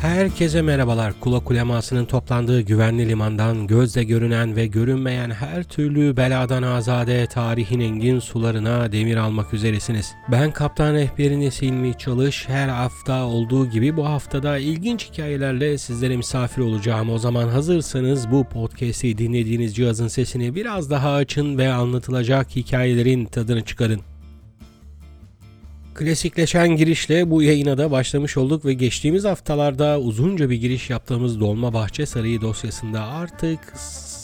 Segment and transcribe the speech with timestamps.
[0.00, 1.20] Herkese merhabalar.
[1.20, 8.18] Kula kulemasının toplandığı güvenli limandan gözle görünen ve görünmeyen her türlü beladan azade tarihin engin
[8.18, 10.14] sularına demir almak üzeresiniz.
[10.28, 12.48] Ben kaptan rehberiniz Hilmi Çalış.
[12.48, 17.10] Her hafta olduğu gibi bu haftada ilginç hikayelerle sizlere misafir olacağım.
[17.10, 23.64] O zaman hazırsanız bu podcast'i dinlediğiniz cihazın sesini biraz daha açın ve anlatılacak hikayelerin tadını
[23.64, 24.09] çıkarın.
[26.00, 32.06] Klasikleşen girişle bu yayına da başlamış olduk ve geçtiğimiz haftalarda uzunca bir giriş yaptığımız Dolmabahçe
[32.06, 33.60] Sarayı dosyasında artık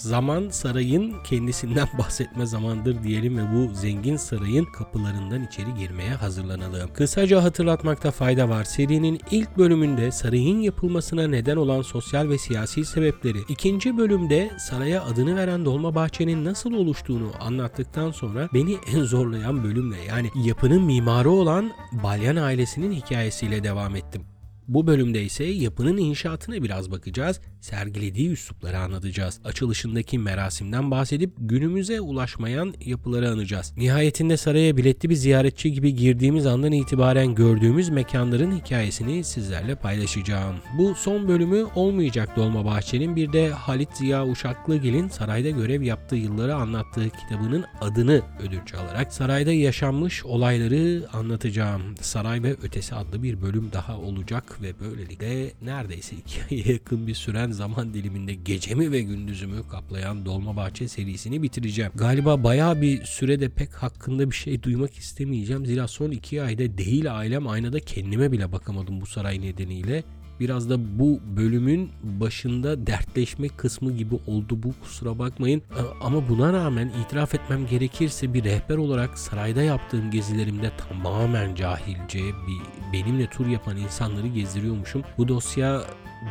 [0.07, 6.93] zaman sarayın kendisinden bahsetme zamandır diyelim ve bu zengin sarayın kapılarından içeri girmeye hazırlanalım.
[6.95, 8.65] Kısaca hatırlatmakta fayda var.
[8.65, 15.37] Serinin ilk bölümünde sarayın yapılmasına neden olan sosyal ve siyasi sebepleri, ikinci bölümde saraya adını
[15.37, 22.37] veren Dolmabahçe'nin nasıl oluştuğunu anlattıktan sonra beni en zorlayan bölümle yani yapının mimarı olan Balyan
[22.37, 24.36] ailesinin hikayesiyle devam ettim.
[24.69, 29.41] Bu bölümde ise yapının inşaatına biraz bakacağız, sergilediği üslupları anlatacağız.
[29.45, 33.73] Açılışındaki merasimden bahsedip günümüze ulaşmayan yapıları anacağız.
[33.77, 40.57] Nihayetinde saraya biletli bir ziyaretçi gibi girdiğimiz andan itibaren gördüğümüz mekanların hikayesini sizlerle paylaşacağım.
[40.79, 47.11] Bu son bölümü olmayacak Dolmabahçe'nin bir de Halit Ziya Uşaklıgil'in sarayda görev yaptığı yılları anlattığı
[47.11, 51.83] kitabının adını ödünç alarak sarayda yaşanmış olayları anlatacağım.
[52.01, 57.15] Saray ve Ötesi adlı bir bölüm daha olacak ve böylelikle neredeyse iki aya yakın bir
[57.15, 61.93] süren zaman diliminde gecemi ve gündüzümü kaplayan Dolmabahçe serisini bitireceğim.
[61.95, 65.67] Galiba baya bir sürede pek hakkında bir şey duymak istemeyeceğim.
[65.67, 70.05] Zira son iki ayda değil ailem aynada kendime bile bakamadım bu saray nedeniyle.
[70.41, 75.63] Biraz da bu bölümün başında dertleşme kısmı gibi oldu bu kusura bakmayın.
[76.01, 82.93] Ama buna rağmen itiraf etmem gerekirse bir rehber olarak sarayda yaptığım gezilerimde tamamen cahilce bir
[82.93, 85.03] benimle tur yapan insanları gezdiriyormuşum.
[85.19, 85.83] Bu dosya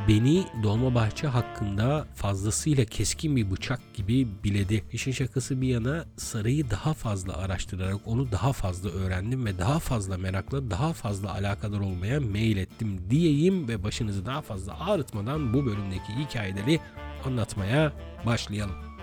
[0.08, 4.84] beni Dolmabahçe hakkında fazlasıyla keskin bir bıçak gibi biledi.
[4.92, 10.18] İşin şakası bir yana sarayı daha fazla araştırarak onu daha fazla öğrendim ve daha fazla
[10.18, 16.14] merakla daha fazla alakadar olmaya meyil ettim diyeyim ve başınızı daha fazla ağrıtmadan bu bölümdeki
[16.14, 16.80] hikayeleri
[17.26, 17.94] anlatmaya
[18.26, 18.95] başlayalım.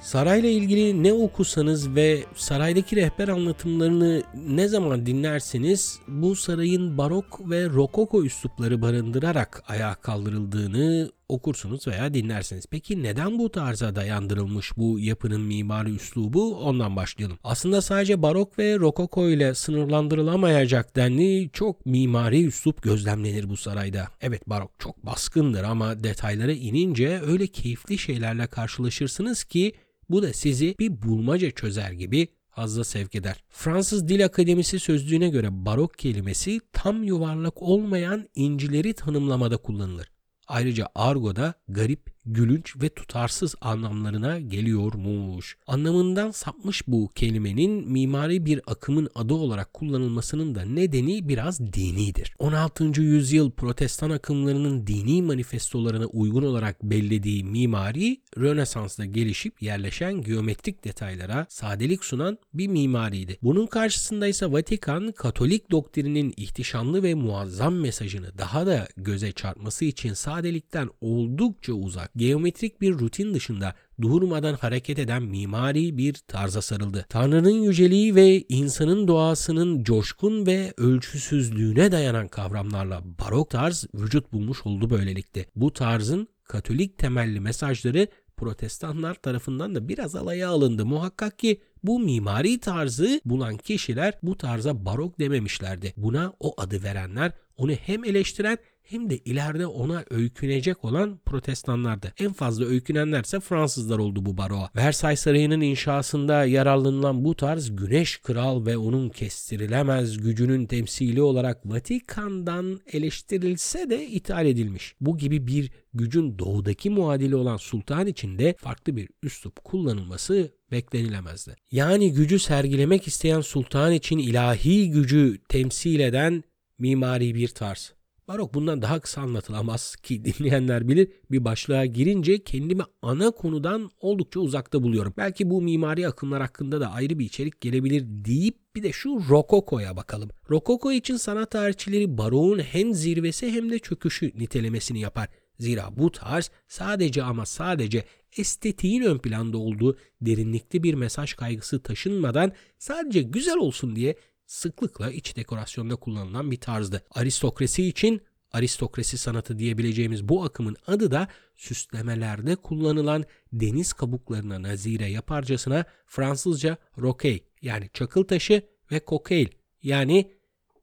[0.00, 7.66] Sarayla ilgili ne okusanız ve saraydaki rehber anlatımlarını ne zaman dinlerseniz bu sarayın barok ve
[7.66, 12.66] rokoko üslupları barındırarak ayağa kaldırıldığını okursunuz veya dinlersiniz.
[12.70, 16.56] Peki neden bu tarza dayandırılmış bu yapının mimari üslubu?
[16.56, 17.38] Ondan başlayalım.
[17.44, 24.08] Aslında sadece barok ve rokoko ile sınırlandırılamayacak denli çok mimari üslup gözlemlenir bu sarayda.
[24.20, 29.72] Evet barok çok baskındır ama detaylara inince öyle keyifli şeylerle karşılaşırsınız ki
[30.10, 33.44] bu da sizi bir bulmaca çözer gibi hazla sevk eder.
[33.48, 40.10] Fransız Dil Akademisi sözlüğüne göre barok kelimesi tam yuvarlak olmayan incileri tanımlamada kullanılır.
[40.48, 45.56] Ayrıca argoda garip, gülünç ve tutarsız anlamlarına geliyormuş.
[45.66, 52.34] Anlamından sapmış bu kelimenin mimari bir akımın adı olarak kullanılmasının da nedeni biraz dinidir.
[52.38, 53.02] 16.
[53.02, 62.04] yüzyıl protestan akımlarının dini manifestolarına uygun olarak bellediği mimari Rönesans'ta gelişip yerleşen geometrik detaylara sadelik
[62.04, 63.38] sunan bir mimariydi.
[63.42, 70.12] Bunun karşısında ise Vatikan Katolik doktrinin ihtişamlı ve muazzam mesajını daha da göze çarpması için
[70.12, 77.06] sadelikten oldukça uzak geometrik bir rutin dışında durmadan hareket eden mimari bir tarza sarıldı.
[77.08, 84.90] Tanrı'nın yüceliği ve insanın doğasının coşkun ve ölçüsüzlüğüne dayanan kavramlarla barok tarz vücut bulmuş oldu
[84.90, 85.46] böylelikle.
[85.56, 90.86] Bu tarzın Katolik temelli mesajları protestanlar tarafından da biraz alaya alındı.
[90.86, 95.92] Muhakkak ki bu mimari tarzı bulan kişiler bu tarza barok dememişlerdi.
[95.96, 102.12] Buna o adı verenler onu hem eleştiren hem de ileride ona öykünecek olan protestanlardı.
[102.18, 104.70] En fazla öykünenlerse Fransızlar oldu bu baroğa.
[104.76, 112.80] Versailles Sarayı'nın inşasında yararlanılan bu tarz Güneş Kral ve onun kestirilemez gücünün temsili olarak Vatikan'dan
[112.92, 114.94] eleştirilse de ithal edilmiş.
[115.00, 121.56] Bu gibi bir gücün doğudaki muadili olan sultan için de farklı bir üslup kullanılması beklenilemezdi.
[121.72, 126.44] Yani gücü sergilemek isteyen sultan için ilahi gücü temsil eden
[126.78, 127.97] mimari bir tarz.
[128.28, 134.40] Barok bundan daha kısa anlatılamaz ki dinleyenler bilir bir başlığa girince kendimi ana konudan oldukça
[134.40, 135.14] uzakta buluyorum.
[135.16, 139.96] Belki bu mimari akımlar hakkında da ayrı bir içerik gelebilir deyip bir de şu Rokoko'ya
[139.96, 140.30] bakalım.
[140.50, 145.28] Rokoko için sanat tarihçileri barokun hem zirvesi hem de çöküşü nitelemesini yapar.
[145.58, 148.04] Zira bu tarz sadece ama sadece
[148.36, 154.16] estetiğin ön planda olduğu derinlikli bir mesaj kaygısı taşınmadan sadece güzel olsun diye
[154.48, 157.02] sıklıkla iç dekorasyonda kullanılan bir tarzdı.
[157.10, 158.22] Aristokrasi için
[158.52, 167.44] aristokrasi sanatı diyebileceğimiz bu akımın adı da süslemelerde kullanılan deniz kabuklarına nazire yaparcasına Fransızca roquet
[167.62, 168.62] yani çakıl taşı
[168.92, 169.48] ve cocktail
[169.82, 170.32] yani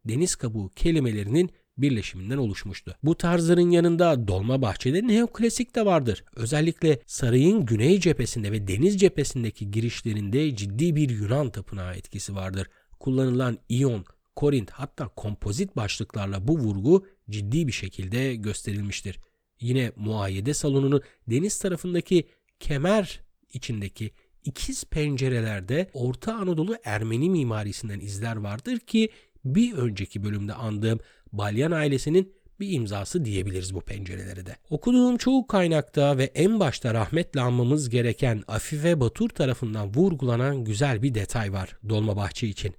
[0.06, 2.96] deniz kabuğu kelimelerinin birleşiminden oluşmuştu.
[3.04, 6.24] Bu tarzların yanında dolma bahçede neoklasik de vardır.
[6.36, 12.68] Özellikle sarayın güney cephesinde ve deniz cephesindeki girişlerinde ciddi bir Yunan tapınağı etkisi vardır.
[13.06, 14.06] Kullanılan iyon,
[14.36, 19.20] korint hatta kompozit başlıklarla bu vurgu ciddi bir şekilde gösterilmiştir.
[19.60, 22.28] Yine muayyede salonunun deniz tarafındaki
[22.60, 23.22] kemer
[23.54, 24.12] içindeki
[24.44, 29.10] ikiz pencerelerde Orta Anadolu Ermeni mimarisinden izler vardır ki
[29.46, 31.00] bir önceki bölümde andığım
[31.32, 34.56] Balyan ailesinin bir imzası diyebiliriz bu pencerelere de.
[34.70, 41.14] Okuduğum çoğu kaynakta ve en başta rahmetle anmamız gereken Afife Batur tarafından vurgulanan güzel bir
[41.14, 42.76] detay var Dolmabahçe için.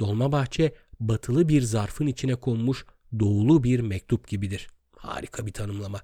[0.00, 2.84] Dolmabahçe batılı bir zarfın içine konmuş
[3.18, 4.68] doğulu bir mektup gibidir.
[4.96, 6.00] Harika bir tanımlama.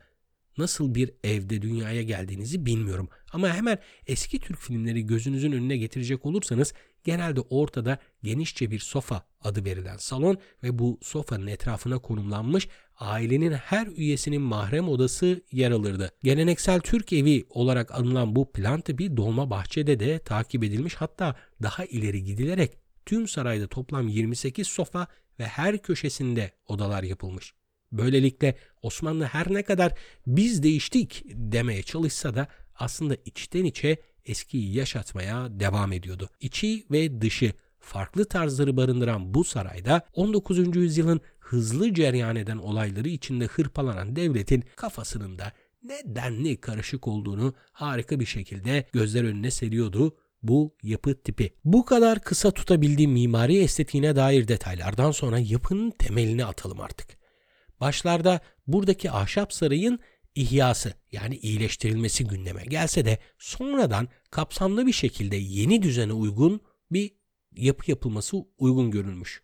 [0.59, 6.73] Nasıl bir evde dünyaya geldiğinizi bilmiyorum ama hemen eski Türk filmleri gözünüzün önüne getirecek olursanız
[7.05, 13.87] genelde ortada genişçe bir sofa adı verilen salon ve bu sofanın etrafına konumlanmış ailenin her
[13.87, 16.11] üyesinin mahrem odası yer alırdı.
[16.23, 21.85] Geleneksel Türk evi olarak anılan bu plan tipi dolma bahçede de takip edilmiş hatta daha
[21.85, 25.07] ileri gidilerek tüm sarayda toplam 28 sofa
[25.41, 27.55] ve her köşesinde odalar yapılmış.
[27.93, 29.93] Böylelikle Osmanlı her ne kadar
[30.27, 36.31] biz değiştik demeye çalışsa da aslında içten içe eskiyi yaşatmaya devam ediyordu.
[36.41, 40.77] İçi ve dışı farklı tarzları barındıran bu sarayda 19.
[40.77, 48.27] yüzyılın hızlı cereyan eden olayları içinde hırpalanan devletin kafasının da nedenli karışık olduğunu harika bir
[48.27, 51.55] şekilde gözler önüne seriyordu bu yapı tipi.
[51.65, 57.19] Bu kadar kısa tutabildiğim mimari estetiğine dair detaylardan sonra yapının temelini atalım artık.
[57.81, 60.01] Başlarda buradaki ahşap sarayın
[60.35, 66.61] ihyası yani iyileştirilmesi gündeme gelse de sonradan kapsamlı bir şekilde yeni düzene uygun
[66.91, 67.13] bir
[67.57, 69.43] yapı yapılması uygun görülmüş.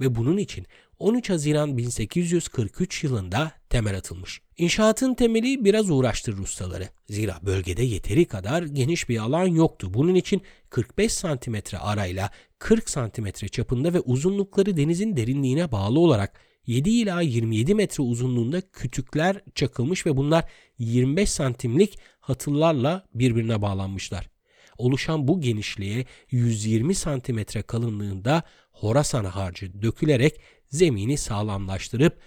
[0.00, 0.66] Ve bunun için
[0.98, 4.40] 13 Haziran 1843 yılında temel atılmış.
[4.56, 6.88] İnşaatın temeli biraz uğraştırır ustaları.
[7.08, 9.94] Zira bölgede yeteri kadar geniş bir alan yoktu.
[9.94, 16.90] Bunun için 45 santimetre arayla 40 santimetre çapında ve uzunlukları denizin derinliğine bağlı olarak 7
[16.90, 20.44] ila 27 metre uzunluğunda kütükler çakılmış ve bunlar
[20.78, 24.28] 25 santimlik hatırlarla birbirine bağlanmışlar.
[24.78, 28.42] Oluşan bu genişliğe 120 santimetre kalınlığında
[28.72, 30.40] Horasan harcı dökülerek
[30.70, 32.18] zemini sağlamlaştırıp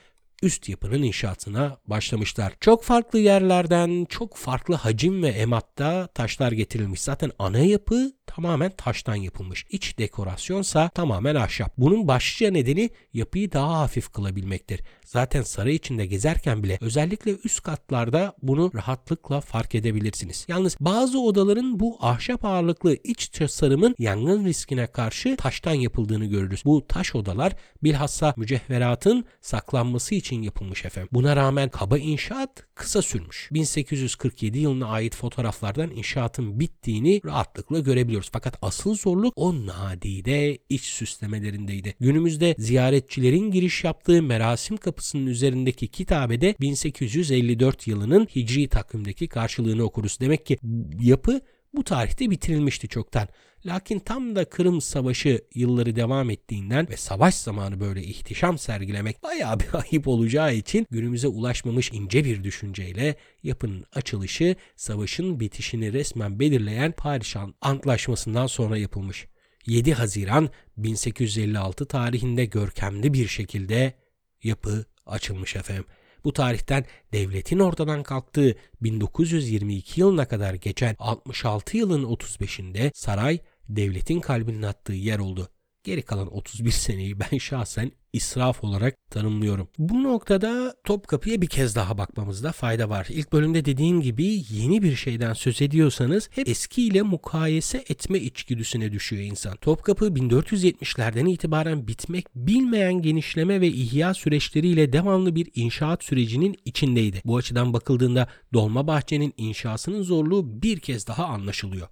[0.41, 2.53] üst yapının inşaatına başlamışlar.
[2.59, 7.01] Çok farklı yerlerden çok farklı hacim ve ematta taşlar getirilmiş.
[7.01, 9.65] Zaten ana yapı tamamen taştan yapılmış.
[9.69, 11.73] İç dekorasyonsa tamamen ahşap.
[11.77, 14.81] Bunun başlıca nedeni yapıyı daha hafif kılabilmektir.
[15.05, 20.45] Zaten saray içinde gezerken bile özellikle üst katlarda bunu rahatlıkla fark edebilirsiniz.
[20.47, 26.65] Yalnız bazı odaların bu ahşap ağırlıklı iç tasarımın yangın riskine karşı taştan yapıldığını görürüz.
[26.65, 27.53] Bu taş odalar
[27.83, 31.09] bilhassa mücevheratın saklanması için yapılmış efendim.
[31.11, 33.49] Buna rağmen kaba inşaat kısa sürmüş.
[33.51, 38.20] 1847 yılına ait fotoğraflardan inşaatın bittiğini rahatlıkla görebiliyoruz.
[38.31, 41.95] Fakat asıl zorluk o nadide iç süslemelerindeydi.
[41.99, 50.17] Günümüzde ziyaretçilerin giriş yaptığı merasim kapısının üzerindeki kitabede 1854 yılının hicri takvimdeki karşılığını okuruz.
[50.19, 50.57] Demek ki
[51.01, 51.41] yapı
[51.73, 53.27] bu tarihte bitirilmişti çoktan.
[53.65, 59.59] Lakin tam da Kırım Savaşı yılları devam ettiğinden ve savaş zamanı böyle ihtişam sergilemek bayağı
[59.59, 66.91] bir ayıp olacağı için günümüze ulaşmamış ince bir düşünceyle yapının açılışı savaşın bitişini resmen belirleyen
[66.91, 69.27] Paris Antlaşması'ndan sonra yapılmış.
[69.65, 73.93] 7 Haziran 1856 tarihinde görkemli bir şekilde
[74.43, 75.85] yapı açılmış efendim.
[76.23, 84.61] Bu tarihten devletin ortadan kalktığı 1922 yılına kadar geçen 66 yılın 35'inde saray devletin kalbinin
[84.61, 85.49] attığı yer oldu.
[85.83, 89.67] Geri kalan 31 seneyi ben şahsen israf olarak tanımlıyorum.
[89.77, 93.07] Bu noktada Topkapı'ya bir kez daha bakmamızda fayda var.
[93.09, 99.23] İlk bölümde dediğim gibi yeni bir şeyden söz ediyorsanız hep eskiyle mukayese etme içgüdüsüne düşüyor
[99.23, 99.55] insan.
[99.55, 107.21] Topkapı 1470'lerden itibaren bitmek bilmeyen genişleme ve ihya süreçleriyle devamlı bir inşaat sürecinin içindeydi.
[107.25, 111.87] Bu açıdan bakıldığında Dolmabahçe'nin inşasının zorluğu bir kez daha anlaşılıyor.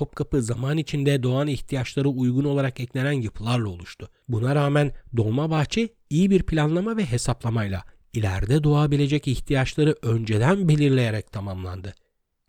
[0.00, 4.08] Topkapı zaman içinde doğan ihtiyaçlara uygun olarak eklenen yapılarla oluştu.
[4.28, 11.94] Buna rağmen Dolmabahçe iyi bir planlama ve hesaplamayla ileride doğabilecek ihtiyaçları önceden belirleyerek tamamlandı.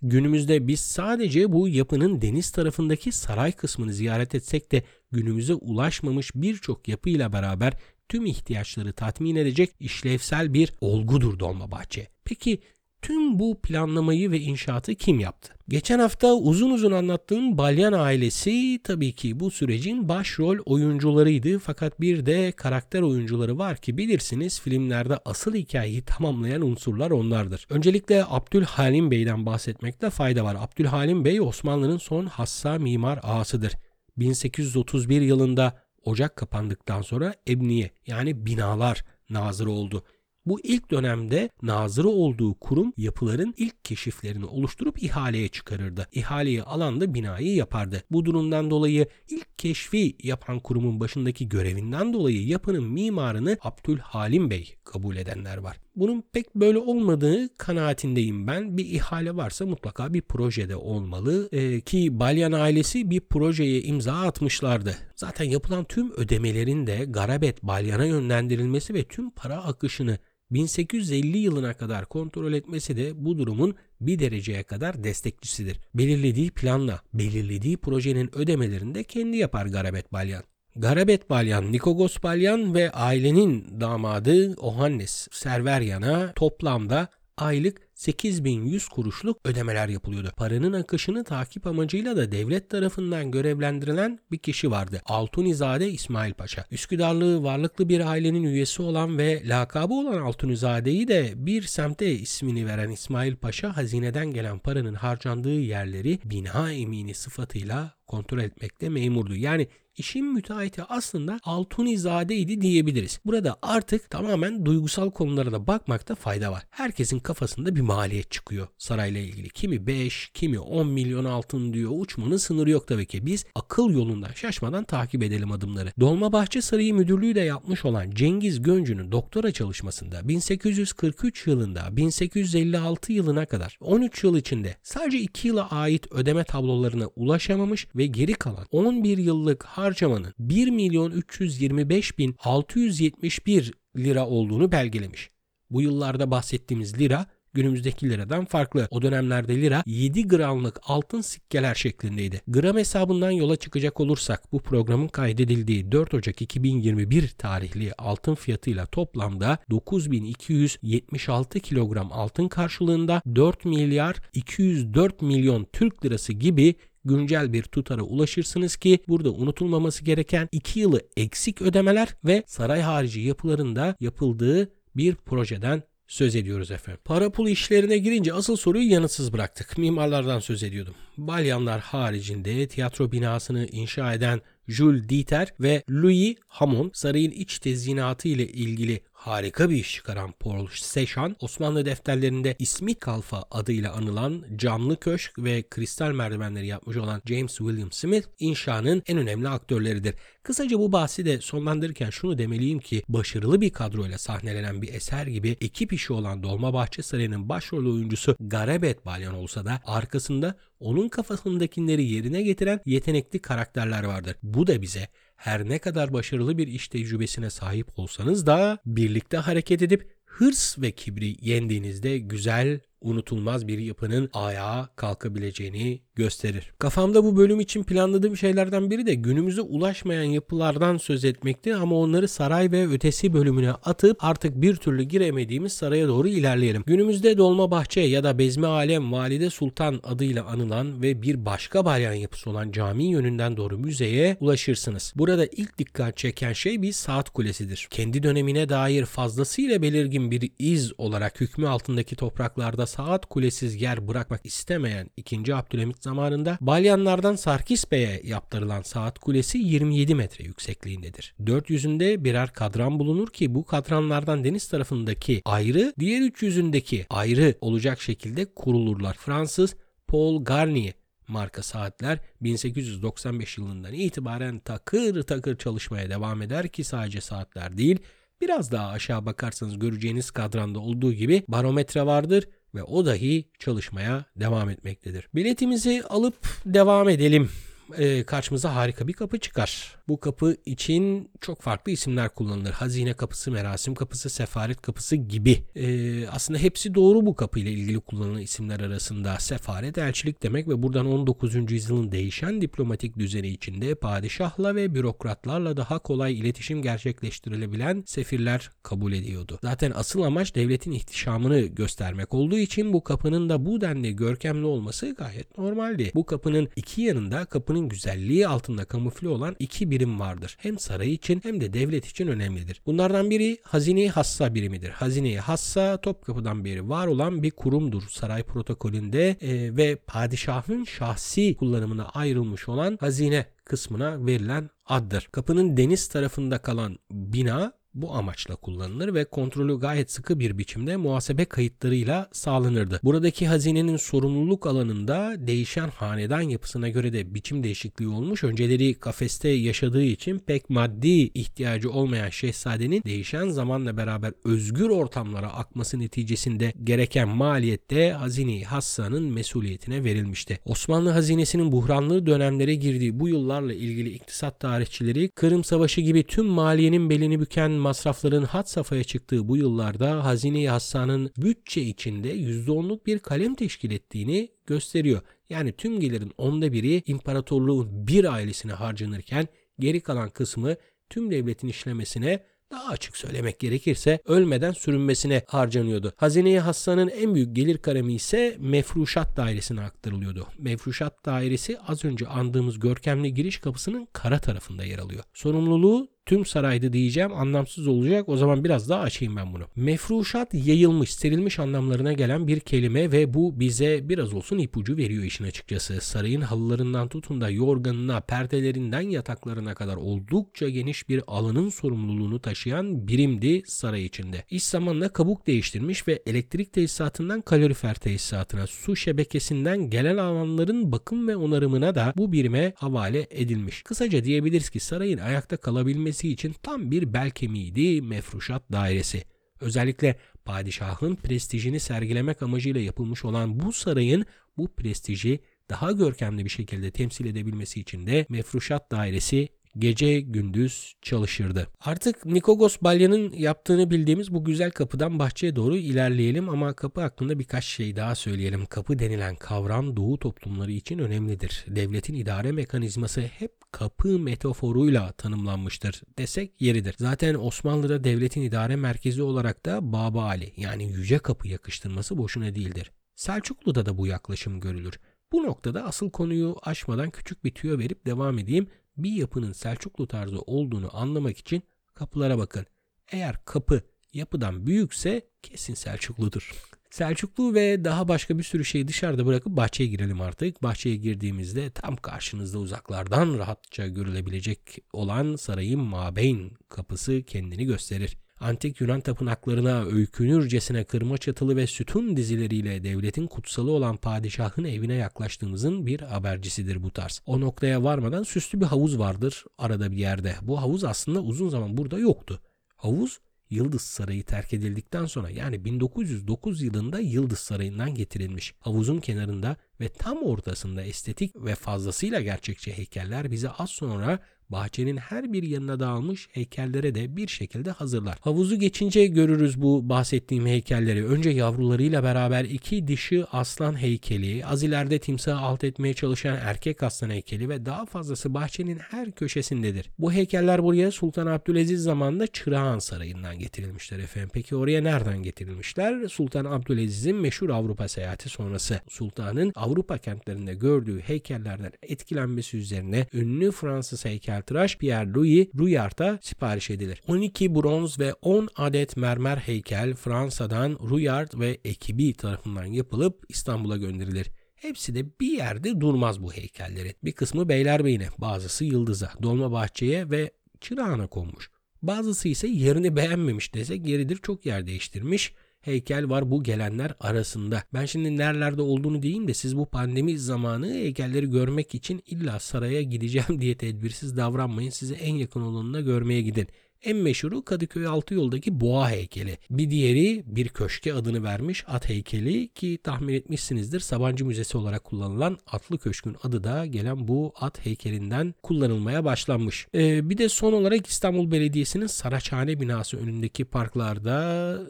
[0.01, 6.88] Günümüzde biz sadece bu yapının deniz tarafındaki saray kısmını ziyaret etsek de günümüze ulaşmamış birçok
[6.88, 7.74] yapıyla beraber
[8.10, 12.08] tüm ihtiyaçları tatmin edecek işlevsel bir olgudur Dolmabahçe.
[12.25, 12.60] Peki
[13.01, 15.53] tüm bu planlamayı ve inşaatı kim yaptı?
[15.70, 22.25] Geçen hafta uzun uzun anlattığım Balyan ailesi tabii ki bu sürecin başrol oyuncularıydı fakat bir
[22.25, 27.67] de karakter oyuncuları var ki bilirsiniz filmlerde asıl hikayeyi tamamlayan unsurlar onlardır.
[27.70, 30.58] Öncelikle Abdülhalim Bey'den bahsetmekte fayda var.
[30.60, 33.74] Abdülhalim Bey Osmanlı'nın son hassa mimar ağasıdır.
[34.17, 40.03] 1831 yılında ocak kapandıktan sonra ebniye yani binalar nazırı oldu.
[40.46, 46.08] Bu ilk dönemde nazırı olduğu kurum yapıların ilk keşiflerini oluşturup ihaleye çıkarırdı.
[46.12, 48.04] İhaleyi alan da binayı yapardı.
[48.12, 55.16] Bu durumdan dolayı ilk keşfi yapan kurumun başındaki görevinden dolayı yapının mimarını Abdülhalim Bey kabul
[55.16, 55.78] edenler var.
[55.96, 58.78] Bunun pek böyle olmadığı kanaatindeyim ben.
[58.78, 64.96] Bir ihale varsa mutlaka bir projede olmalı ee, ki Balyan ailesi bir projeye imza atmışlardı.
[65.16, 70.18] Zaten yapılan tüm ödemelerin de Garabet Balyan'a yönlendirilmesi ve tüm para akışını
[70.51, 75.79] 1850 yılına kadar kontrol etmesi de bu durumun bir dereceye kadar destekçisidir.
[75.96, 80.43] Belirlediği planla, belirlediği projenin ödemelerini de kendi yapar Garabet Balyan.
[80.75, 90.31] Garabet Balyan, Nikogos Balyan ve ailenin damadı Ohannes Serveryan'a toplamda aylık 8100 kuruşluk ödemeler yapılıyordu.
[90.38, 95.01] Paranın akışını takip amacıyla da devlet tarafından görevlendirilen bir kişi vardı.
[95.05, 96.65] Altunizade İsmail Paşa.
[96.72, 102.89] Üsküdarlı varlıklı bir ailenin üyesi olan ve lakabı olan Altunizade'yi de bir semte ismini veren
[102.89, 109.36] İsmail Paşa hazineden gelen paranın harcandığı yerleri bina emini sıfatıyla kontrol etmekte memurdu.
[109.36, 109.67] Yani
[109.98, 113.20] işin müteahhiti aslında Altunizade'ydi diyebiliriz.
[113.25, 116.63] Burada artık tamamen duygusal konulara da bakmakta fayda var.
[116.70, 119.50] Herkesin kafasında bir maliyet çıkıyor sarayla ilgili.
[119.50, 121.92] Kimi 5, kimi 10 milyon altın diyor.
[121.94, 123.26] Uçmanın sınırı yok tabii ki.
[123.26, 125.92] Biz akıl yolundan şaşmadan takip edelim adımları.
[126.00, 133.78] Dolmabahçe Sarayı Müdürlüğü de yapmış olan Cengiz Göncü'nün doktora çalışmasında 1843 yılında 1856 yılına kadar
[133.82, 139.64] 13 yıl içinde sadece 2 yıla ait ödeme tablolarına ulaşamamış ve geri kalan 11 yıllık
[139.64, 145.30] harcamanın 1 milyon 325 bin 671 lira olduğunu belgelemiş.
[145.70, 148.88] Bu yıllarda bahsettiğimiz lira günümüzdeki liradan farklı.
[148.91, 152.41] O dönemlerde lira 7 gramlık altın sikkeler şeklindeydi.
[152.48, 159.58] Gram hesabından yola çıkacak olursak bu programın kaydedildiği 4 Ocak 2021 tarihli altın fiyatıyla toplamda
[159.70, 168.75] 9276 kilogram altın karşılığında 4 milyar 204 milyon Türk lirası gibi güncel bir tutara ulaşırsınız
[168.75, 175.84] ki burada unutulmaması gereken 2 yılı eksik ödemeler ve saray harici yapılarında yapıldığı bir projeden
[176.12, 177.01] söz ediyoruz efendim.
[177.06, 179.77] Para pul işlerine girince asıl soruyu yanıtsız bıraktık.
[179.77, 180.94] Mimarlardan söz ediyordum.
[181.18, 188.48] Balyanlar haricinde tiyatro binasını inşa eden Jules Dieter ve Louis Hamon sarayın iç tezyinatı ile
[188.48, 195.40] ilgili harika bir iş çıkaran Paul Sechan, Osmanlı defterlerinde ismi Kalfa adıyla anılan camlı köşk
[195.40, 200.16] ve kristal merdivenleri yapmış olan James William Smith inşanın en önemli aktörleridir.
[200.44, 205.58] Kısaca bu bahsi de sonlandırırken şunu demeliyim ki başarılı bir kadroyla sahnelenen bir eser gibi
[205.62, 212.42] ekip işi olan Dolmabahçe Sarayı'nın başrol oyuncusu Garabet Balyan olsa da arkasında onun kafasındakileri yerine
[212.42, 214.36] getiren yetenekli karakterler vardır.
[214.44, 215.08] Bu da bize
[215.42, 220.92] her ne kadar başarılı bir iş tecrübesine sahip olsanız da birlikte hareket edip hırs ve
[220.92, 226.74] kibri yendiğinizde güzel, unutulmaz bir yapının ayağa kalkabileceğini gösterir.
[226.79, 232.27] Kafamda bu bölüm için planladığım şeylerden biri de günümüze ulaşmayan yapılardan söz etmekti ama onları
[232.27, 236.84] saray ve ötesi bölümüne atıp artık bir türlü giremediğimiz saraya doğru ilerleyelim.
[236.88, 242.50] Günümüzde Dolmabahçe ya da Bezmi Alem Valide Sultan adıyla anılan ve bir başka balyan yapısı
[242.50, 245.13] olan cami yönünden doğru müzeye ulaşırsınız.
[245.15, 247.88] Burada ilk dikkat çeken şey bir saat kulesidir.
[247.91, 254.46] Kendi dönemine dair fazlasıyla belirgin bir iz olarak hükmü altındaki topraklarda saat kulesiz yer bırakmak
[254.46, 255.56] istemeyen 2.
[255.56, 261.36] Abdülhamit zamanında Balyanlardan Sarkis Bey'e yaptırılan saat kulesi 27 metre yüksekliğindedir.
[261.46, 267.56] Dört yüzünde birer kadran bulunur ki bu kadranlardan deniz tarafındaki ayrı, diğer üç yüzündeki ayrı
[267.62, 269.18] olacak şekilde kurulurlar.
[269.20, 269.76] Fransız
[270.08, 270.94] Paul Garnier
[271.28, 278.00] marka saatler 1895 yılından itibaren takır takır çalışmaya devam eder ki sadece saatler değil
[278.42, 284.70] Biraz daha aşağı bakarsanız göreceğiniz kadranda olduğu gibi barometre vardır ve o dahi çalışmaya devam
[284.70, 285.28] etmektedir.
[285.36, 287.50] Biletimizi alıp devam edelim.
[287.98, 289.96] Ee, karşımıza harika bir kapı çıkar.
[290.12, 292.72] Bu kapı için çok farklı isimler kullanılır.
[292.72, 295.63] Hazine kapısı, merasim kapısı, sefaret kapısı gibi.
[295.75, 299.39] Ee, aslında hepsi doğru bu kapı ile ilgili kullanılan isimler arasında.
[299.39, 301.72] Sefaret elçilik demek ve buradan 19.
[301.72, 309.60] yüzyılın değişen diplomatik düzeni içinde padişahla ve bürokratlarla daha kolay iletişim gerçekleştirilebilen sefirler kabul ediyordu.
[309.63, 315.15] Zaten asıl amaç devletin ihtişamını göstermek olduğu için bu kapının da bu denli görkemli olması
[315.15, 316.12] gayet normaldi.
[316.15, 320.58] Bu kapının iki yanında kapının güzelliği altında kamufle olan iki birim vardır.
[320.60, 322.81] Hem saray için hem de devlet için önemlidir.
[322.86, 324.89] Bunlardan biri hazine hassa birimidir.
[324.89, 328.03] hazine hassa Topkapı'dan beri var olan bir kurumdur.
[328.10, 335.29] Saray protokolünde e, ve padişahın şahsi kullanımına ayrılmış olan hazine kısmına verilen addır.
[335.31, 341.46] Kapının deniz tarafında kalan bina bu amaçla kullanılır ve kontrolü gayet sıkı bir biçimde muhasebe
[341.46, 343.00] kayıtlarıyla sağlanırdı.
[343.04, 348.44] Buradaki hazinenin sorumluluk alanında değişen hanedan yapısına göre de biçim değişikliği olmuş.
[348.44, 356.00] Önceleri kafeste yaşadığı için pek maddi ihtiyacı olmayan şehzadenin değişen zamanla beraber özgür ortamlara akması
[356.00, 360.60] neticesinde gereken maliyette hazine Hassan'ın mesuliyetine verilmişti.
[360.66, 367.10] Osmanlı hazinesinin buhranlı dönemlere girdiği bu yıllarla ilgili iktisat tarihçileri Kırım Savaşı gibi tüm maliyenin
[367.10, 373.56] belini büken masrafların hat safhaya çıktığı bu yıllarda Hazine-i Hassan'ın bütçe içinde %10'luk bir kalem
[373.56, 375.22] teşkil ettiğini gösteriyor.
[375.50, 379.48] Yani tüm gelirin onda biri imparatorluğun bir ailesine harcanırken
[379.80, 380.76] geri kalan kısmı
[381.10, 386.14] tüm devletin işlemesine daha açık söylemek gerekirse ölmeden sürünmesine harcanıyordu.
[386.18, 390.48] Hazine-i Hassan'ın en büyük gelir kalemi ise mefruşat dairesine aktarılıyordu.
[390.58, 395.24] Mefruşat dairesi az önce andığımız görkemli giriş kapısının kara tarafında yer alıyor.
[395.34, 398.30] Sorumluluğu tüm saraydı diyeceğim anlamsız olacak.
[398.30, 399.63] O zaman biraz daha açayım ben bunu.
[399.75, 405.44] Mefruşat yayılmış, serilmiş anlamlarına gelen bir kelime ve bu bize biraz olsun ipucu veriyor işin
[405.44, 406.01] açıkçası.
[406.01, 413.63] Sarayın halılarından tutun da yorganına, perdelerinden yataklarına kadar oldukça geniş bir alanın sorumluluğunu taşıyan birimdi
[413.66, 414.44] saray içinde.
[414.50, 421.36] İş zamanla kabuk değiştirmiş ve elektrik tesisatından kalorifer tesisatına, su şebekesinden gelen alanların bakım ve
[421.36, 423.84] onarımına da bu birime havale edilmiş.
[423.84, 429.24] Kısaca diyebiliriz ki sarayın ayakta kalabilmesi edilmesi için tam bir bel kemiğiydi mefruşat dairesi.
[429.62, 434.26] Özellikle padişahın prestijini sergilemek amacıyla yapılmış olan bu sarayın
[434.58, 441.68] bu prestiji daha görkemli bir şekilde temsil edebilmesi için de mefruşat dairesi gece gündüz çalışırdı.
[441.79, 447.66] Artık Nikogos Balya'nın yaptığını bildiğimiz bu güzel kapıdan bahçeye doğru ilerleyelim ama kapı hakkında birkaç
[447.66, 448.66] şey daha söyleyelim.
[448.66, 451.66] Kapı denilen kavram Doğu toplumları için önemlidir.
[451.68, 456.96] Devletin idare mekanizması hep kapı metaforuyla tanımlanmıştır desek yeridir.
[456.98, 462.92] Zaten Osmanlı'da devletin idare merkezi olarak da Baba Ali yani Yüce Kapı yakıştırması boşuna değildir.
[463.16, 465.00] Selçuklu'da da bu yaklaşım görülür.
[465.31, 470.42] Bu noktada asıl konuyu aşmadan küçük bir tüyo verip devam edeyim bir yapının Selçuklu tarzı
[470.42, 472.66] olduğunu anlamak için kapılara bakın.
[473.12, 473.82] Eğer kapı
[474.14, 476.51] yapıdan büyükse kesin Selçukludur.
[476.90, 480.64] Selçuklu ve daha başka bir sürü şeyi dışarıda bırakıp bahçeye girelim artık.
[480.64, 489.01] Bahçeye girdiğimizde tam karşınızda uzaklardan rahatça görülebilecek olan sarayın mabeyn kapısı kendini gösterir antik Yunan
[489.01, 496.84] tapınaklarına öykünürcesine kırma çatılı ve sütun dizileriyle devletin kutsalı olan padişahın evine yaklaştığımızın bir habercisidir
[496.84, 497.22] bu tarz.
[497.25, 500.36] O noktaya varmadan süslü bir havuz vardır arada bir yerde.
[500.42, 502.42] Bu havuz aslında uzun zaman burada yoktu.
[502.75, 503.20] Havuz
[503.51, 508.56] Yıldız Sarayı terk edildikten sonra yani 1909 yılında Yıldız Sarayı'ndan getirilmiş.
[508.60, 514.20] Havuzun kenarında ve tam ortasında estetik ve fazlasıyla gerçekçi heykeller bize az sonra
[514.51, 518.18] bahçenin her bir yanına dağılmış heykellere de bir şekilde hazırlar.
[518.22, 521.05] Havuzu geçince görürüz bu bahsettiğim heykelleri.
[521.05, 527.09] Önce yavrularıyla beraber iki dişi aslan heykeli, az ileride timsahı alt etmeye çalışan erkek aslan
[527.09, 529.90] heykeli ve daha fazlası bahçenin her köşesindedir.
[530.00, 534.29] Bu heykeller buraya Sultan Abdülaziz zamanında Çırağan Sarayı'ndan getirilmişler efendim.
[534.33, 536.07] Peki oraya nereden getirilmişler?
[536.07, 544.05] Sultan Abdülaziz'in meşhur Avrupa seyahati sonrası Sultan'ın Avrupa kentlerinde gördüğü heykellerden etkilenmesi üzerine ünlü Fransız
[544.05, 547.01] heykel heykeltıraş Pierre-Louis Rouillard'a sipariş edilir.
[547.08, 554.32] 12 bronz ve 10 adet mermer heykel Fransa'dan Rouillard ve ekibi tarafından yapılıp İstanbul'a gönderilir.
[554.56, 556.96] Hepsi de bir yerde durmaz bu heykellerin.
[557.04, 561.50] Bir kısmı Beylerbeyi'ne, bazısı Yıldız'a, Dolmabahçe'ye ve Çırağan'a konmuş.
[561.82, 567.64] Bazısı ise yerini beğenmemiş desek yeridir çok yer değiştirmiş heykel var bu gelenler arasında.
[567.74, 572.82] Ben şimdi nerelerde olduğunu diyeyim de siz bu pandemi zamanı heykelleri görmek için illa saraya
[572.82, 574.70] gideceğim diye tedbirsiz davranmayın.
[574.70, 576.48] Size en yakın olanına görmeye gidin.
[576.83, 579.37] En meşhuru Kadıköy Altı Yol'daki boğa heykeli.
[579.50, 585.37] Bir diğeri bir köşke adını vermiş at heykeli ki tahmin etmişsinizdir Sabancı Müzesi olarak kullanılan
[585.48, 589.67] Atlı Köşk'ün adı da gelen bu at heykelinden kullanılmaya başlanmış.
[589.75, 594.13] Ee, bir de son olarak İstanbul Belediyesi'nin Saraçhane binası önündeki parklarda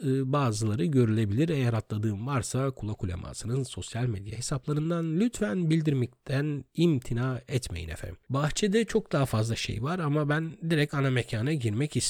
[0.06, 1.48] e, bazıları görülebilir.
[1.48, 8.16] Eğer atladığım varsa kulak ulemasının sosyal medya hesaplarından lütfen bildirmekten imtina etmeyin efendim.
[8.30, 12.01] Bahçede çok daha fazla şey var ama ben direkt ana mekana girmek istiyorum.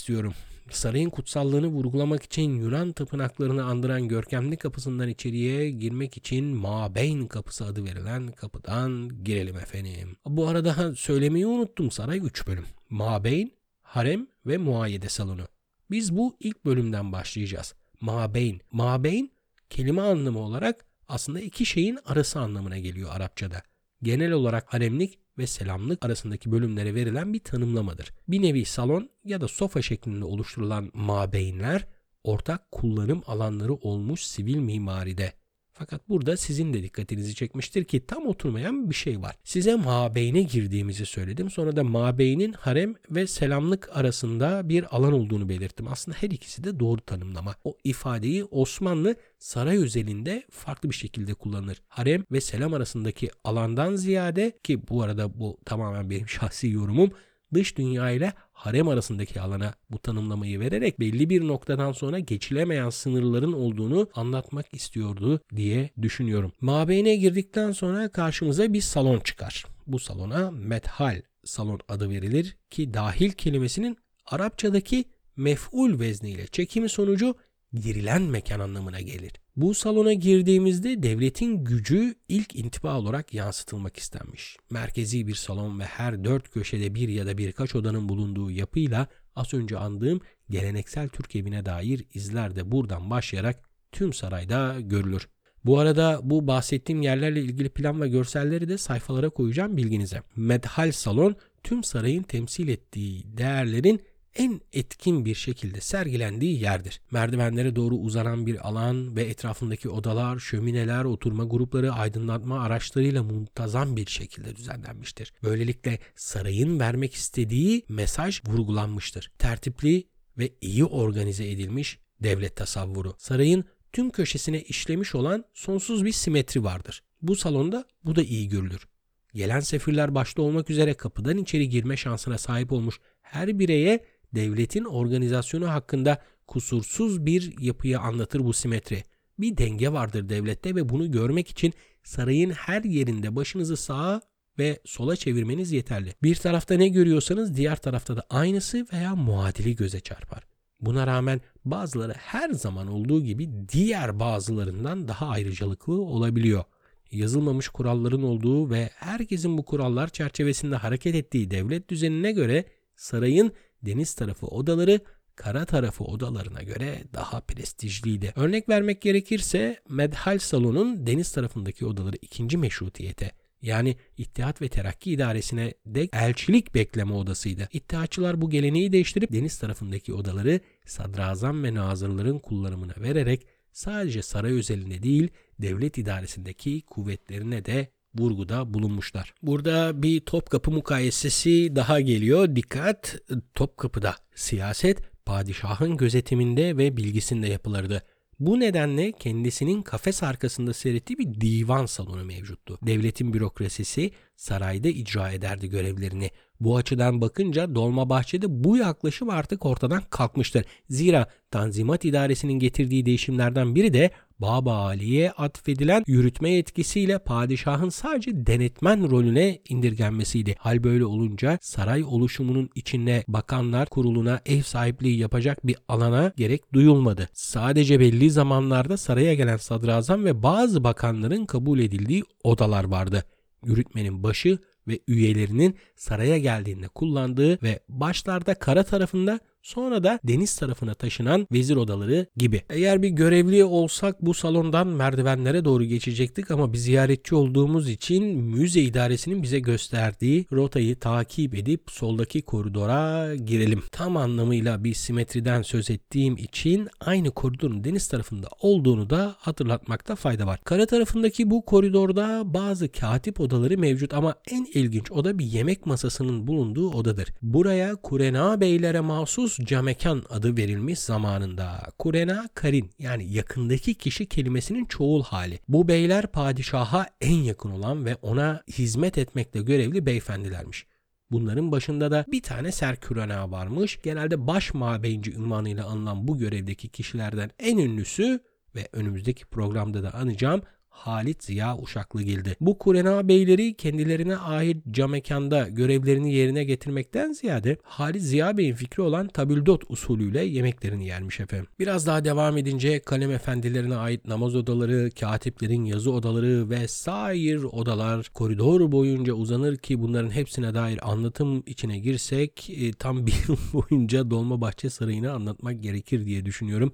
[0.70, 7.84] Sarayın kutsallığını vurgulamak için Yunan tapınaklarını andıran görkemli kapısından içeriye girmek için Mabeyn kapısı adı
[7.84, 10.16] verilen kapıdan girelim efendim.
[10.26, 12.64] Bu arada söylemeyi unuttum saray 3 bölüm.
[12.90, 13.52] Mabeyn,
[13.82, 15.48] harem ve muayyede salonu.
[15.90, 17.74] Biz bu ilk bölümden başlayacağız.
[18.00, 18.60] Mabeyn.
[18.72, 19.30] Mabeyn
[19.70, 23.62] kelime anlamı olarak aslında iki şeyin arası anlamına geliyor Arapçada.
[24.02, 28.12] Genel olarak haremlik ve selamlık arasındaki bölümlere verilen bir tanımlamadır.
[28.28, 31.86] Bir nevi salon ya da sofa şeklinde oluşturulan mabeynler
[32.24, 35.32] ortak kullanım alanları olmuş sivil mimaride
[35.72, 39.36] fakat burada sizin de dikkatinizi çekmiştir ki tam oturmayan bir şey var.
[39.44, 41.50] Size mabeyne girdiğimizi söyledim.
[41.50, 45.88] Sonra da mabeynin harem ve selamlık arasında bir alan olduğunu belirttim.
[45.88, 47.54] Aslında her ikisi de doğru tanımlama.
[47.64, 51.82] O ifadeyi Osmanlı saray özelinde farklı bir şekilde kullanır.
[51.88, 57.10] Harem ve selam arasındaki alandan ziyade ki bu arada bu tamamen benim şahsi yorumum
[57.54, 58.32] dış dünya ile
[58.62, 65.40] harem arasındaki alana bu tanımlamayı vererek belli bir noktadan sonra geçilemeyen sınırların olduğunu anlatmak istiyordu
[65.56, 66.52] diye düşünüyorum.
[66.60, 69.66] Mabeyne girdikten sonra karşımıza bir salon çıkar.
[69.86, 73.96] Bu salona methal salon adı verilir ki dahil kelimesinin
[74.26, 75.04] Arapçadaki
[75.36, 77.34] mef'ul vezniyle çekimi sonucu
[77.74, 79.32] girilen mekan anlamına gelir.
[79.56, 84.56] Bu salona girdiğimizde devletin gücü ilk intiba olarak yansıtılmak istenmiş.
[84.70, 89.06] Merkezi bir salon ve her dört köşede bir ya da birkaç odanın bulunduğu yapıyla
[89.36, 95.28] az önce andığım geleneksel Türk evine dair izler de buradan başlayarak tüm sarayda görülür.
[95.64, 100.22] Bu arada bu bahsettiğim yerlerle ilgili plan ve görselleri de sayfalara koyacağım bilginize.
[100.36, 104.00] Medhal salon tüm sarayın temsil ettiği değerlerin
[104.36, 107.00] en etkin bir şekilde sergilendiği yerdir.
[107.10, 114.06] Merdivenlere doğru uzanan bir alan ve etrafındaki odalar, şömineler, oturma grupları, aydınlatma araçlarıyla muntazam bir
[114.06, 115.32] şekilde düzenlenmiştir.
[115.42, 119.32] Böylelikle sarayın vermek istediği mesaj vurgulanmıştır.
[119.38, 120.04] Tertipli
[120.38, 123.14] ve iyi organize edilmiş devlet tasavvuru.
[123.18, 127.02] Sarayın tüm köşesine işlemiş olan sonsuz bir simetri vardır.
[127.22, 128.88] Bu salonda bu da iyi görülür.
[129.34, 135.70] Gelen sefirler başta olmak üzere kapıdan içeri girme şansına sahip olmuş her bireye devletin organizasyonu
[135.70, 139.04] hakkında kusursuz bir yapıyı anlatır bu simetri.
[139.38, 141.72] Bir denge vardır devlette ve bunu görmek için
[142.04, 144.20] sarayın her yerinde başınızı sağa
[144.58, 146.14] ve sola çevirmeniz yeterli.
[146.22, 150.42] Bir tarafta ne görüyorsanız diğer tarafta da aynısı veya muadili göze çarpar.
[150.80, 156.64] Buna rağmen bazıları her zaman olduğu gibi diğer bazılarından daha ayrıcalıklı olabiliyor.
[157.12, 162.64] Yazılmamış kuralların olduğu ve herkesin bu kurallar çerçevesinde hareket ettiği devlet düzenine göre
[162.96, 165.00] sarayın deniz tarafı odaları
[165.36, 168.32] kara tarafı odalarına göre daha prestijliydi.
[168.36, 175.74] Örnek vermek gerekirse Medhal Salon'un deniz tarafındaki odaları ikinci meşrutiyete yani İttihat ve Terakki İdaresi'ne
[175.86, 177.68] de elçilik bekleme odasıydı.
[177.72, 185.02] İttihatçılar bu geleneği değiştirip deniz tarafındaki odaları sadrazam ve nazırların kullanımına vererek sadece saray özelinde
[185.02, 189.34] değil devlet idaresindeki kuvvetlerine de vurguda bulunmuşlar.
[189.42, 192.56] Burada bir Topkapı mukayesesi daha geliyor.
[192.56, 193.16] Dikkat
[193.54, 198.02] Topkapı'da siyaset padişahın gözetiminde ve bilgisinde yapılırdı.
[198.40, 202.78] Bu nedenle kendisinin kafes arkasında seyrettiği bir divan salonu mevcuttu.
[202.82, 206.30] Devletin bürokrasisi sarayda icra ederdi görevlerini.
[206.60, 210.64] Bu açıdan bakınca Dolmabahçe'de bu yaklaşım artık ortadan kalkmıştır.
[210.88, 214.10] Zira Tanzimat İdaresi'nin getirdiği değişimlerden biri de
[214.42, 220.54] Baba Ali'ye atfedilen yürütme yetkisiyle padişahın sadece denetmen rolüne indirgenmesiydi.
[220.58, 227.28] Hal böyle olunca saray oluşumunun içinde bakanlar kuruluna ev sahipliği yapacak bir alana gerek duyulmadı.
[227.32, 233.24] Sadece belli zamanlarda saraya gelen sadrazam ve bazı bakanların kabul edildiği odalar vardı.
[233.64, 240.94] Yürütmenin başı ve üyelerinin saraya geldiğinde kullandığı ve başlarda kara tarafında sonra da deniz tarafına
[240.94, 242.62] taşınan vezir odaları gibi.
[242.70, 248.80] Eğer bir görevli olsak bu salondan merdivenlere doğru geçecektik ama bir ziyaretçi olduğumuz için müze
[248.80, 253.82] idaresinin bize gösterdiği rotayı takip edip soldaki koridora girelim.
[253.92, 260.46] Tam anlamıyla bir simetriden söz ettiğim için aynı koridorun deniz tarafında olduğunu da hatırlatmakta fayda
[260.46, 260.60] var.
[260.64, 266.46] Kara tarafındaki bu koridorda bazı katip odaları mevcut ama en ilginç oda bir yemek masasının
[266.46, 267.28] bulunduğu odadır.
[267.42, 271.82] Buraya Kurena beylere mahsus Husus camekan adı verilmiş zamanında.
[271.98, 275.58] Kurena karin yani yakındaki kişi kelimesinin çoğul hali.
[275.68, 280.86] Bu beyler padişaha en yakın olan ve ona hizmet etmekle görevli beyefendilermiş.
[281.30, 283.98] Bunların başında da bir tane serkürena varmış.
[284.02, 288.40] Genelde baş mabeyinci ünvanıyla anılan bu görevdeki kişilerden en ünlüsü
[288.74, 290.62] ve önümüzdeki programda da anacağım
[290.92, 292.56] Halit Ziya Uşaklıgil'di.
[292.60, 299.28] Bu Kurena beyleri kendilerine ait camekanda görevlerini yerine getirmekten ziyade Halit Ziya Bey'in fikri olan
[299.28, 301.66] tabildot usulüyle yemeklerini yermiş efendim.
[301.78, 308.30] Biraz daha devam edince kalem efendilerine ait namaz odaları, katiplerin yazı odaları ve sair odalar
[308.34, 314.30] koridor boyunca uzanır ki bunların hepsine dair anlatım içine girsek e, tam bir yıl boyunca
[314.30, 316.92] Dolmabahçe Sarayı'nı anlatmak gerekir diye düşünüyorum.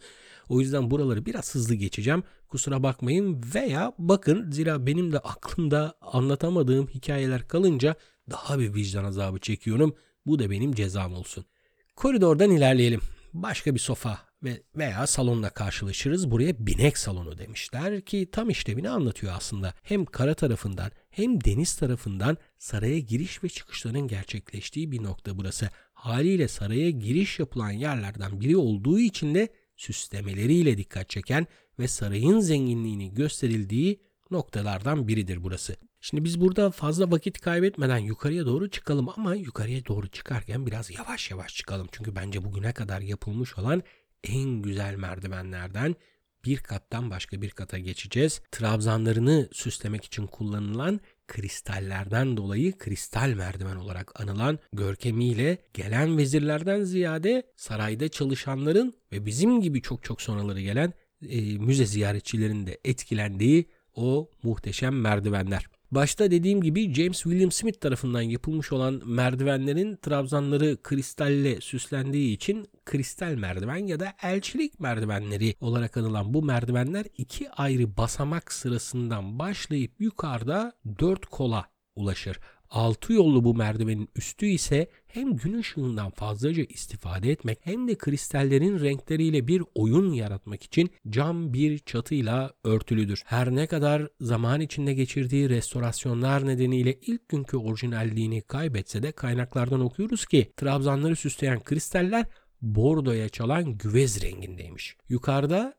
[0.48, 2.22] O yüzden buraları biraz hızlı geçeceğim.
[2.48, 7.94] Kusura bakmayın veya bakın zira benim de aklımda anlatamadığım hikayeler kalınca
[8.30, 9.94] daha bir vicdan azabı çekiyorum.
[10.26, 11.44] Bu da benim cezam olsun.
[11.96, 13.00] Koridordan ilerleyelim.
[13.34, 16.30] Başka bir sofa ve veya salonla karşılaşırız.
[16.30, 19.74] Buraya binek salonu demişler ki tam işlevini anlatıyor aslında.
[19.82, 25.70] Hem kara tarafından hem deniz tarafından saraya giriş ve çıkışların gerçekleştiği bir nokta burası.
[25.92, 31.46] Haliyle saraya giriş yapılan yerlerden biri olduğu için de süslemeleriyle dikkat çeken
[31.78, 35.76] ve sarayın zenginliğini gösterildiği noktalardan biridir burası.
[36.00, 41.30] Şimdi biz burada fazla vakit kaybetmeden yukarıya doğru çıkalım ama yukarıya doğru çıkarken biraz yavaş
[41.30, 41.88] yavaş çıkalım.
[41.92, 43.82] Çünkü bence bugüne kadar yapılmış olan
[44.24, 45.96] en güzel merdivenlerden
[46.44, 48.40] bir kattan başka bir kata geçeceğiz.
[48.52, 58.08] Trabzanlarını süslemek için kullanılan kristallerden dolayı kristal merdiven olarak anılan görkemiyle gelen vezirlerden ziyade sarayda
[58.08, 60.92] çalışanların ve bizim gibi çok çok sonraları gelen
[61.28, 65.77] e, müze ziyaretçilerinin de etkilendiği o muhteşem merdivenler.
[65.90, 73.34] Başta dediğim gibi James William Smith tarafından yapılmış olan merdivenlerin trabzanları kristalle süslendiği için kristal
[73.34, 80.72] merdiven ya da elçilik merdivenleri olarak anılan bu merdivenler iki ayrı basamak sırasından başlayıp yukarıda
[80.98, 82.40] dört kola ulaşır.
[82.70, 88.80] Altı yollu bu merdivenin üstü ise hem gün ışığından fazlaca istifade etmek hem de kristallerin
[88.80, 93.22] renkleriyle bir oyun yaratmak için cam bir çatıyla örtülüdür.
[93.26, 100.26] Her ne kadar zaman içinde geçirdiği restorasyonlar nedeniyle ilk günkü orijinalliğini kaybetse de kaynaklardan okuyoruz
[100.26, 102.26] ki trabzanları süsleyen kristaller
[102.62, 104.96] bordoya çalan güvez rengindeymiş.
[105.08, 105.74] Yukarıda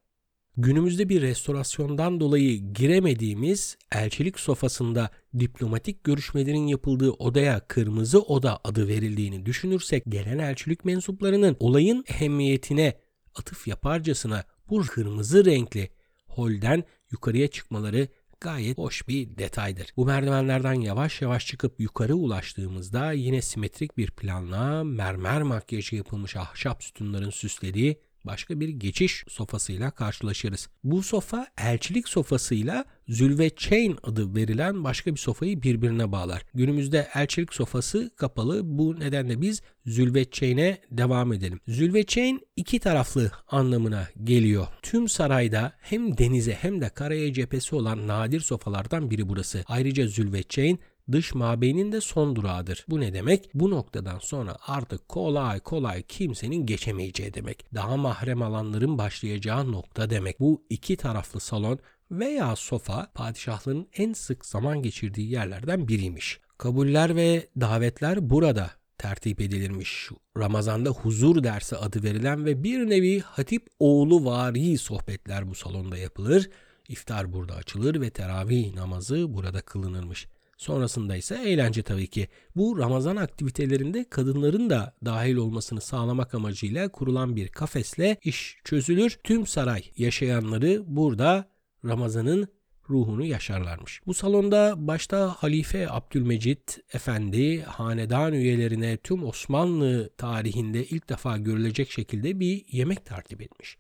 [0.62, 9.46] günümüzde bir restorasyondan dolayı giremediğimiz elçilik sofasında diplomatik görüşmelerin yapıldığı odaya kırmızı oda adı verildiğini
[9.46, 12.98] düşünürsek gelen elçilik mensuplarının olayın ehemmiyetine
[13.36, 15.90] atıf yaparcasına bu kırmızı renkli
[16.28, 18.08] holden yukarıya çıkmaları
[18.42, 19.88] gayet hoş bir detaydır.
[19.98, 26.84] Bu merdivenlerden yavaş yavaş çıkıp yukarı ulaştığımızda yine simetrik bir planla mermer makyajı yapılmış ahşap
[26.84, 30.70] sütunların süslediği başka bir geçiş sofasıyla karşılaşırız.
[30.84, 36.46] Bu sofa elçilik sofasıyla Zülve Chain adı verilen başka bir sofayı birbirine bağlar.
[36.54, 38.62] Günümüzde elçilik sofası kapalı.
[38.64, 41.60] Bu nedenle biz Zülve Chain'e devam edelim.
[41.68, 44.68] Zülve Chain iki taraflı anlamına geliyor.
[44.82, 49.64] Tüm sarayda hem denize hem de karaya cephesi olan nadir sofalardan biri burası.
[49.68, 50.80] Ayrıca Zülve Chain
[51.12, 52.86] dış mabeynin de son durağıdır.
[52.90, 53.50] Bu ne demek?
[53.54, 57.66] Bu noktadan sonra artık kolay kolay kimsenin geçemeyeceği demek.
[57.74, 60.40] Daha mahrem alanların başlayacağı nokta demek.
[60.40, 61.80] Bu iki taraflı salon
[62.12, 66.40] veya sofa padişahların en sık zaman geçirdiği yerlerden biriymiş.
[66.58, 70.10] Kabuller ve davetler burada tertip edilirmiş.
[70.38, 76.50] Ramazanda huzur dersi adı verilen ve bir nevi hatip oğlu vari sohbetler bu salonda yapılır.
[76.90, 80.28] İftar burada açılır ve teravih namazı burada kılınırmış.
[80.60, 82.28] Sonrasında ise eğlence tabii ki.
[82.56, 89.20] Bu Ramazan aktivitelerinde kadınların da dahil olmasını sağlamak amacıyla kurulan bir kafesle iş çözülür.
[89.24, 91.50] Tüm saray yaşayanları burada
[91.86, 92.48] Ramazan'ın
[92.90, 94.02] ruhunu yaşarlarmış.
[94.08, 102.40] Bu salonda başta Halife Abdülmecit Efendi hanedan üyelerine tüm Osmanlı tarihinde ilk defa görülecek şekilde
[102.40, 103.78] bir yemek tertip etmiş.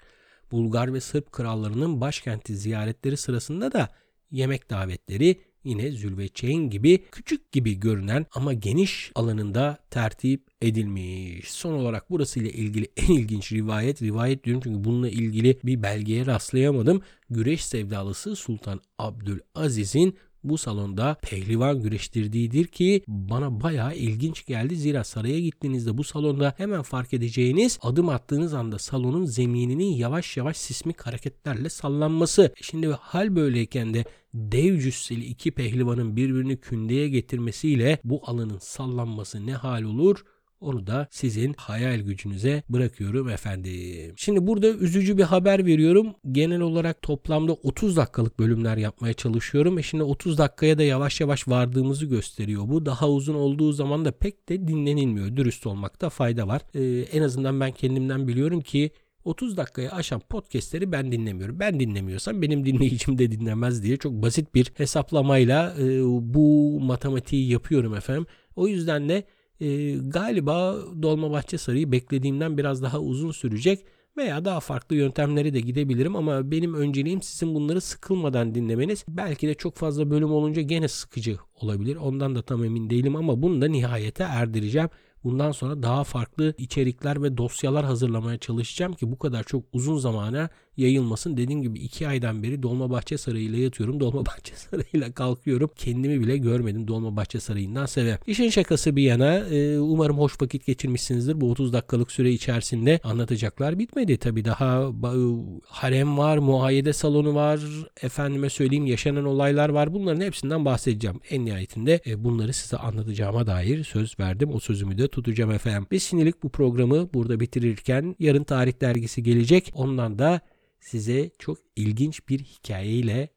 [0.52, 3.90] Bulgar ve Sırp krallarının başkenti ziyaretleri sırasında da
[4.32, 11.52] yemek davetleri yine Zülveçeyn gibi küçük gibi görünen ama geniş alanında tertip edilmiş.
[11.52, 16.26] Son olarak burası ile ilgili en ilginç rivayet, rivayet diyorum çünkü bununla ilgili bir belgeye
[16.26, 17.02] rastlayamadım.
[17.30, 24.76] Güreş sevdalısı Sultan Abdülaziz'in bu salonda pehlivan güreştirdiğidir ki bana bayağı ilginç geldi.
[24.76, 30.58] Zira saraya gittiğinizde bu salonda hemen fark edeceğiniz adım attığınız anda salonun zemininin yavaş yavaş
[30.58, 32.54] sismik hareketlerle sallanması.
[32.62, 39.54] Şimdi hal böyleyken de dev cüsseli iki pehlivanın birbirini kündeye getirmesiyle bu alanın sallanması ne
[39.54, 40.24] hal olur?
[40.62, 44.14] Onu da sizin hayal gücünüze bırakıyorum efendim.
[44.16, 46.08] Şimdi burada üzücü bir haber veriyorum.
[46.32, 49.80] Genel olarak toplamda 30 dakikalık bölümler yapmaya çalışıyorum.
[49.80, 52.70] E şimdi 30 dakikaya da yavaş yavaş vardığımızı gösteriyor.
[52.70, 55.36] Bu daha uzun olduğu zaman da pek de dinlenilmiyor.
[55.36, 56.62] Dürüst olmakta fayda var.
[56.76, 58.92] Ee, en azından ben kendimden biliyorum ki
[59.26, 61.60] 30 dakikayı aşan podcastleri ben dinlemiyorum.
[61.60, 67.96] Ben dinlemiyorsam benim dinleyicim de dinlemez diye çok basit bir hesaplamayla e, bu matematiği yapıyorum
[67.96, 68.26] efendim.
[68.56, 69.24] O yüzden de
[69.62, 73.86] e, galiba Dolmabahçe Sarayı beklediğimden biraz daha uzun sürecek
[74.18, 79.06] veya daha farklı yöntemleri de gidebilirim ama benim önceliğim sizin bunları sıkılmadan dinlemeniz.
[79.08, 81.96] Belki de çok fazla bölüm olunca gene sıkıcı olabilir.
[81.96, 84.90] Ondan da tam emin değilim ama bunu da nihayete erdireceğim.
[85.24, 90.50] Bundan sonra daha farklı içerikler ve dosyalar hazırlamaya çalışacağım ki bu kadar çok uzun zamana
[90.80, 91.38] yayılmasın.
[91.38, 94.00] Dediğim gibi iki aydan beri Dolmabahçe Sarayı'yla yatıyorum.
[94.00, 95.70] Dolmabahçe Sarayı'yla kalkıyorum.
[95.76, 98.30] Kendimi bile görmedim Dolmabahçe Sarayı'ndan sebep.
[98.30, 101.42] İşin şakası bir yana e, umarım hoş vakit geçirmişsinizdir.
[101.42, 104.18] Bu 30 dakikalık süre içerisinde anlatacaklar bitmedi.
[104.18, 105.20] Tabii daha e,
[105.66, 107.60] harem var, muayyede salonu var,
[108.02, 109.94] efendime söyleyeyim yaşanan olaylar var.
[109.94, 111.20] Bunların hepsinden bahsedeceğim.
[111.30, 114.50] En nihayetinde e, bunları size anlatacağıma dair söz verdim.
[114.54, 115.88] O sözümü de tutacağım efendim.
[115.92, 119.72] Biz şimdilik bu programı burada bitirirken yarın tarih dergisi gelecek.
[119.76, 120.42] Ondan da
[120.80, 123.30] size çok ilginç bir hikayeyle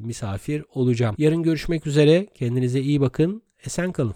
[0.00, 1.14] misafir olacağım.
[1.18, 2.26] Yarın görüşmek üzere.
[2.34, 3.42] Kendinize iyi bakın.
[3.66, 4.14] Esen kalın.